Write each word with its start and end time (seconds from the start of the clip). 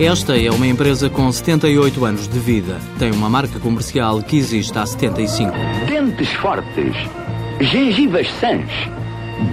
Esta 0.00 0.40
é 0.40 0.48
uma 0.48 0.64
empresa 0.64 1.10
com 1.10 1.30
78 1.30 2.04
anos 2.04 2.28
de 2.28 2.38
vida. 2.38 2.80
Tem 3.00 3.10
uma 3.10 3.28
marca 3.28 3.58
comercial 3.58 4.22
que 4.22 4.36
existe 4.36 4.78
há 4.78 4.86
75. 4.86 5.50
Dentes 5.88 6.32
fortes, 6.34 6.94
gengivas 7.60 8.30
sãs, 8.34 8.70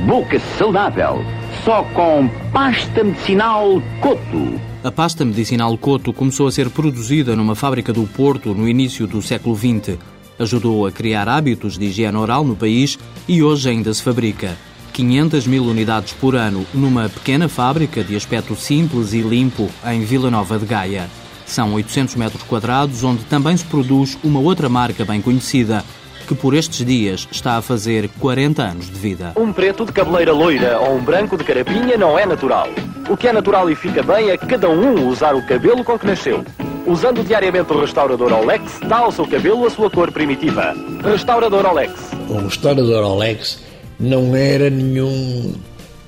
boca 0.06 0.40
saudável, 0.60 1.26
só 1.64 1.82
com 1.96 2.30
pasta 2.54 3.04
medicinal 3.04 3.82
Coto. 4.00 4.62
A 4.84 4.92
pasta 4.92 5.26
medicinal 5.26 5.76
Coto 5.80 6.14
começou 6.14 6.46
a 6.46 6.52
ser 6.52 6.70
produzida 6.70 7.36
numa 7.36 7.56
fábrica 7.56 7.92
do 7.92 8.04
Porto 8.04 8.54
no 8.54 8.70
início 8.70 9.08
do 9.08 9.24
século 9.24 9.56
XX. 9.56 9.98
Ajudou 10.38 10.86
a 10.86 10.92
criar 10.92 11.28
hábitos 11.28 11.76
de 11.76 11.86
higiene 11.86 12.18
oral 12.18 12.44
no 12.44 12.56
país 12.56 13.00
e 13.28 13.42
hoje 13.42 13.68
ainda 13.68 13.92
se 13.92 14.04
fabrica. 14.04 14.56
500 14.96 15.46
mil 15.46 15.66
unidades 15.66 16.14
por 16.14 16.38
ano 16.38 16.66
numa 16.74 17.10
pequena 17.10 17.50
fábrica 17.50 18.02
de 18.02 18.16
aspecto 18.16 18.56
simples 18.56 19.12
e 19.12 19.20
limpo 19.20 19.70
em 19.86 20.00
Vila 20.06 20.32
Nova 20.32 20.58
de 20.58 20.66
Gaia. 20.66 21.10
São 21.46 21.74
800 21.74 22.16
metros 22.16 22.44
quadrados, 22.44 23.04
onde 23.04 23.26
também 23.26 23.58
se 23.58 23.66
produz 23.66 24.18
uma 24.24 24.40
outra 24.40 24.70
marca 24.70 25.04
bem 25.04 25.22
conhecida, 25.22 25.84
que 26.26 26.34
por 26.34 26.54
estes 26.54 26.86
dias 26.86 27.28
está 27.30 27.58
a 27.58 27.62
fazer 27.62 28.10
40 28.22 28.64
anos 28.64 28.86
de 28.86 28.94
vida. 28.94 29.34
Um 29.36 29.52
preto 29.52 29.86
de 29.86 29.92
cabeleira 29.92 30.32
loira 30.32 30.80
ou 30.80 30.96
um 30.96 31.04
branco 31.04 31.38
de 31.38 31.44
carapinha 31.44 31.98
não 31.98 32.18
é 32.18 32.26
natural. 32.26 32.70
O 33.10 33.18
que 33.18 33.28
é 33.28 33.34
natural 33.34 33.70
e 33.70 33.76
fica 33.76 34.02
bem 34.02 34.30
é 34.30 34.38
cada 34.38 34.70
um 34.70 35.10
usar 35.10 35.36
o 35.36 35.46
cabelo 35.46 35.84
com 35.84 36.00
que 36.00 36.08
nasceu. 36.08 36.44
Usando 36.88 37.22
diariamente 37.22 37.74
o 37.74 37.82
restaurador 37.82 38.32
Olex, 38.32 38.80
dá 38.88 39.00
ao 39.00 39.12
seu 39.12 39.28
cabelo 39.28 39.66
a 39.66 39.70
sua 39.70 39.90
cor 39.90 40.10
primitiva. 40.10 40.74
Restaurador 41.04 41.66
Olex. 41.66 42.12
O 42.30 42.38
restaurador 42.38 43.04
Olex 43.04 43.75
não 44.00 44.36
era 44.36 44.70
nenhum, 44.70 45.54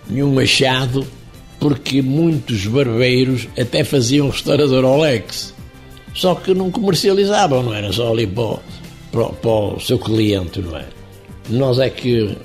nenhum 0.09 0.33
machado, 0.33 1.05
porque 1.59 2.01
muitos 2.01 2.65
barbeiros 2.65 3.47
até 3.57 3.83
faziam 3.83 4.29
restaurador 4.29 4.83
Olex. 4.83 5.53
Só 6.13 6.35
que 6.35 6.53
não 6.53 6.71
comercializavam, 6.71 7.63
não 7.63 7.73
era 7.73 7.91
só 7.91 8.11
ali 8.11 8.25
para, 8.25 8.57
para, 9.11 9.25
para 9.29 9.49
o 9.49 9.79
seu 9.79 9.99
cliente, 9.99 10.59
não 10.61 10.75
é? 10.75 10.85
Nós 11.49 11.79
é 11.79 11.89
que, 11.89 12.35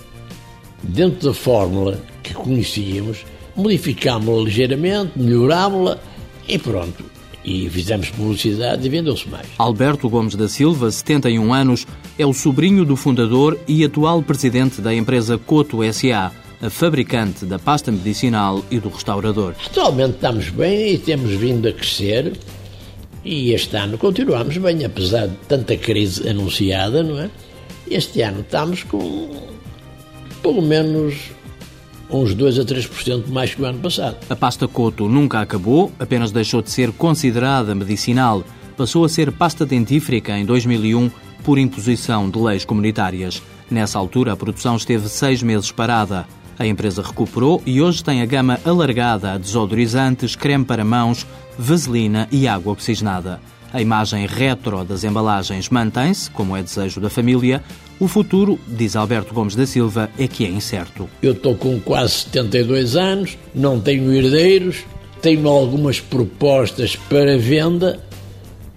dentro 0.82 1.28
da 1.28 1.34
fórmula 1.34 2.00
que 2.22 2.34
conhecíamos, 2.34 3.24
modificámos-la 3.56 4.44
ligeiramente, 4.44 5.12
melhorámos-la 5.16 5.98
e 6.48 6.58
pronto. 6.58 7.04
E 7.44 7.68
fizemos 7.68 8.10
publicidade 8.10 8.86
e 8.86 8.88
vendeu-se 8.88 9.28
mais. 9.28 9.46
Alberto 9.58 10.08
Gomes 10.08 10.34
da 10.34 10.48
Silva, 10.48 10.90
71 10.90 11.52
anos, 11.52 11.86
é 12.18 12.24
o 12.24 12.32
sobrinho 12.32 12.84
do 12.84 12.96
fundador 12.96 13.58
e 13.66 13.84
atual 13.84 14.22
presidente 14.22 14.80
da 14.80 14.94
empresa 14.94 15.36
Coto 15.38 15.78
SA, 15.92 16.32
a 16.60 16.70
fabricante 16.70 17.44
da 17.44 17.58
pasta 17.58 17.90
medicinal 17.90 18.64
e 18.70 18.78
do 18.78 18.88
restaurador. 18.88 19.54
Atualmente 19.66 20.14
estamos 20.14 20.48
bem 20.50 20.94
e 20.94 20.98
temos 20.98 21.32
vindo 21.32 21.66
a 21.66 21.72
crescer. 21.72 22.32
E 23.24 23.52
este 23.52 23.76
ano 23.76 23.98
continuamos 23.98 24.56
bem, 24.58 24.84
apesar 24.84 25.26
de 25.26 25.36
tanta 25.48 25.76
crise 25.76 26.28
anunciada, 26.28 27.02
não 27.02 27.18
é? 27.18 27.30
Este 27.90 28.22
ano 28.22 28.40
estamos 28.40 28.84
com 28.84 29.28
pelo 30.42 30.62
menos 30.62 31.30
uns 32.12 32.34
2 32.34 32.58
a 32.58 32.64
3% 32.64 33.28
mais 33.28 33.54
que 33.54 33.62
o 33.62 33.64
ano 33.64 33.78
passado. 33.78 34.16
A 34.28 34.36
pasta 34.36 34.68
Coto 34.68 35.08
nunca 35.08 35.40
acabou, 35.40 35.90
apenas 35.98 36.30
deixou 36.30 36.60
de 36.60 36.70
ser 36.70 36.92
considerada 36.92 37.74
medicinal. 37.74 38.44
Passou 38.76 39.04
a 39.04 39.08
ser 39.08 39.32
pasta 39.32 39.64
dentífrica 39.64 40.36
em 40.36 40.44
2001 40.44 41.10
por 41.42 41.58
imposição 41.58 42.28
de 42.30 42.38
leis 42.38 42.64
comunitárias. 42.64 43.42
Nessa 43.70 43.98
altura, 43.98 44.32
a 44.32 44.36
produção 44.36 44.76
esteve 44.76 45.08
seis 45.08 45.42
meses 45.42 45.72
parada. 45.72 46.26
A 46.58 46.66
empresa 46.66 47.02
recuperou 47.02 47.62
e 47.64 47.80
hoje 47.80 48.04
tem 48.04 48.20
a 48.22 48.26
gama 48.26 48.60
alargada 48.64 49.32
a 49.32 49.38
desodorizantes, 49.38 50.36
creme 50.36 50.64
para 50.64 50.84
mãos, 50.84 51.26
vaselina 51.58 52.28
e 52.30 52.46
água 52.46 52.72
oxigenada. 52.72 53.40
A 53.72 53.80
imagem 53.80 54.26
retro 54.26 54.84
das 54.84 55.02
embalagens 55.02 55.70
mantém-se, 55.70 56.30
como 56.30 56.54
é 56.56 56.62
desejo 56.62 57.00
da 57.00 57.08
família. 57.08 57.62
O 57.98 58.06
futuro, 58.06 58.58
diz 58.68 58.94
Alberto 58.96 59.32
Gomes 59.32 59.54
da 59.54 59.64
Silva, 59.64 60.10
é 60.18 60.28
que 60.28 60.44
é 60.44 60.48
incerto. 60.48 61.08
Eu 61.22 61.32
estou 61.32 61.54
com 61.54 61.80
quase 61.80 62.12
72 62.24 62.96
anos, 62.96 63.38
não 63.54 63.80
tenho 63.80 64.12
herdeiros, 64.12 64.84
tenho 65.22 65.48
algumas 65.48 66.00
propostas 66.00 66.96
para 66.96 67.38
venda. 67.38 67.98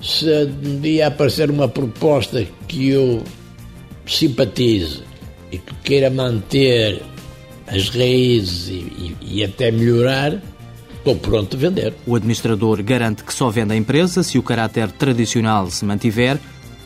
Se 0.01 0.45
dia 0.81 1.07
aparecer 1.07 1.49
uma 1.49 1.67
proposta 1.67 2.45
que 2.67 2.89
eu 2.89 3.21
simpatize 4.05 5.01
e 5.51 5.57
que 5.57 5.73
queira 5.83 6.09
manter 6.09 7.01
as 7.67 7.89
raízes 7.89 8.69
e, 8.69 8.73
e, 8.73 9.17
e 9.21 9.43
até 9.43 9.71
melhorar, 9.71 10.39
estou 11.05 11.15
pronto 11.15 11.55
a 11.55 11.59
vender. 11.59 11.93
O 12.07 12.15
administrador 12.15 12.81
garante 12.81 13.23
que 13.23 13.33
só 13.33 13.49
vende 13.49 13.73
a 13.73 13.75
empresa 13.75 14.23
se 14.23 14.39
o 14.39 14.43
caráter 14.43 14.91
tradicional 14.91 15.69
se 15.69 15.85
mantiver 15.85 16.39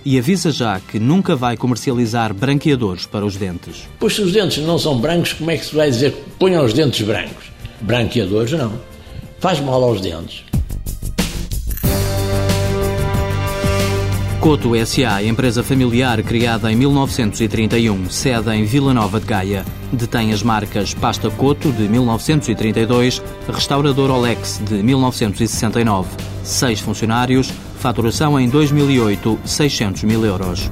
e 0.03 0.19
avisa 0.19 0.52
já 0.52 0.80
que 0.80 1.00
nunca 1.00 1.35
vai 1.35 1.56
comercializar 1.56 2.34
branqueadores 2.34 3.06
para 3.06 3.25
os 3.25 3.38
dentes. 3.38 3.88
Pois 3.97 4.16
se 4.16 4.22
os 4.22 4.34
dentes 4.34 4.63
não 4.66 4.78
são 4.78 5.00
brancos, 5.00 5.34
como 5.34 5.52
é 5.52 5.58
que 5.58 5.66
se 5.66 5.75
vai 5.75 5.90
dizer 5.90 6.12
que 6.12 6.29
ponham 6.31 6.66
os 6.66 6.74
dentes 6.74 7.06
brancos? 7.06 7.46
Branqueadores 7.79 8.52
não. 8.52 8.74
Faz 9.40 9.62
mal 9.62 9.81
aos 9.81 10.02
dentes. 10.02 10.44
Coto 14.39 14.72
SA, 14.85 15.22
empresa 15.22 15.61
familiar 15.61 16.23
criada 16.23 16.72
em 16.72 16.75
1931, 16.75 18.09
sede 18.09 18.50
em 18.51 18.63
Vila 18.63 18.94
Nova 18.94 19.19
de 19.19 19.25
Gaia, 19.25 19.66
detém 19.91 20.31
as 20.31 20.41
marcas 20.41 20.94
Pasta 20.94 21.29
Coto 21.29 21.73
de 21.73 21.89
1932, 21.89 23.22
Restaurador 23.51 24.09
Olex 24.09 24.61
de 24.63 24.81
1969. 24.81 26.07
Seis 26.41 26.79
funcionários, 26.79 27.51
faturação 27.79 28.39
em 28.39 28.47
2008, 28.47 29.39
600 29.44 30.03
mil 30.03 30.25
euros. 30.25 30.72